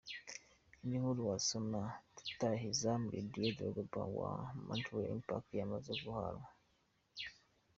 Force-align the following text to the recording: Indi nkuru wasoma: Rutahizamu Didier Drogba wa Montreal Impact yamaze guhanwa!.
Indi 0.81 0.95
nkuru 1.01 1.21
wasoma: 1.29 1.81
Rutahizamu 2.25 3.05
Didier 3.11 3.55
Drogba 3.57 4.03
wa 4.19 4.31
Montreal 4.65 5.07
Impact 5.15 5.49
yamaze 5.59 5.91
guhanwa!. 6.03 6.47